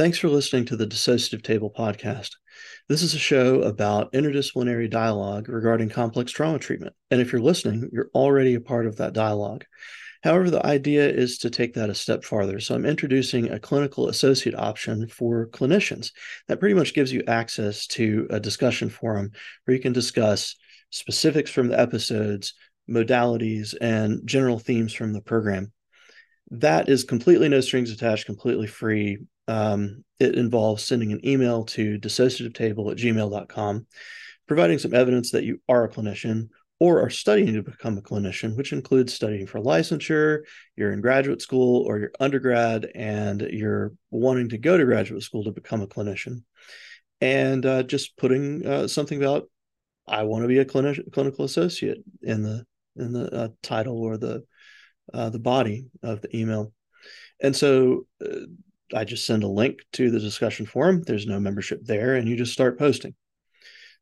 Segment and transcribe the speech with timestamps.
[0.00, 2.30] Thanks for listening to the Dissociative Table podcast.
[2.88, 6.94] This is a show about interdisciplinary dialogue regarding complex trauma treatment.
[7.10, 9.66] And if you're listening, you're already a part of that dialogue.
[10.24, 12.60] However, the idea is to take that a step farther.
[12.60, 16.12] So I'm introducing a clinical associate option for clinicians
[16.48, 19.32] that pretty much gives you access to a discussion forum
[19.66, 20.56] where you can discuss
[20.88, 22.54] specifics from the episodes,
[22.88, 25.70] modalities, and general themes from the program.
[26.50, 29.18] That is completely no strings attached, completely free.
[29.46, 33.86] Um, it involves sending an email to dissociativetable at gmail.com,
[34.46, 36.48] providing some evidence that you are a clinician
[36.80, 40.40] or are studying to become a clinician, which includes studying for licensure,
[40.76, 45.44] you're in graduate school or you're undergrad and you're wanting to go to graduate school
[45.44, 46.42] to become a clinician.
[47.20, 49.50] And uh, just putting uh, something about
[50.08, 52.64] I want to be a clinic- clinical associate in the
[52.96, 54.44] in the uh, title or the
[55.12, 56.72] uh, the body of the email.
[57.40, 58.46] And so uh,
[58.94, 61.02] I just send a link to the discussion forum.
[61.02, 63.14] There's no membership there, and you just start posting.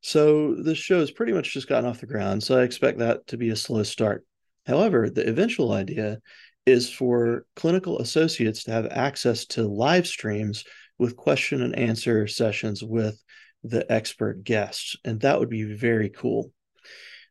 [0.01, 2.43] So this show has pretty much just gotten off the ground.
[2.43, 4.25] So I expect that to be a slow start.
[4.67, 6.19] However, the eventual idea
[6.67, 10.65] is for clinical associates to have access to live streams
[10.99, 13.23] with question and answer sessions with
[13.65, 14.97] the expert guests.
[15.05, 16.53] And that would be very cool.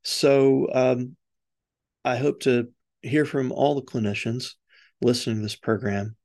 [0.04, 1.16] So um,
[2.04, 2.70] I hope to
[3.08, 4.54] hear from all the clinicians
[5.02, 6.16] listening to this program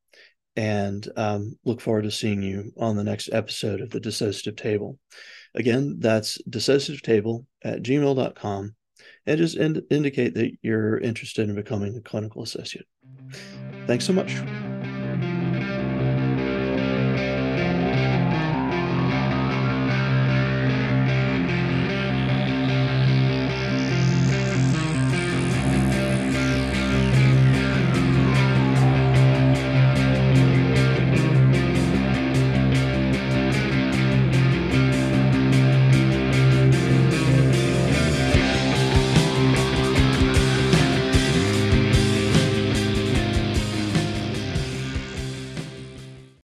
[0.56, 4.98] and um, look forward to seeing you on the next episode of the Dissociative Table.
[5.54, 8.74] Again, that's dissociativetable at gmail.com
[9.26, 12.86] and just ind- indicate that you're interested in becoming a clinical associate.
[13.86, 14.36] Thanks so much.